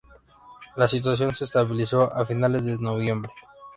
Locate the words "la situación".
0.77-1.35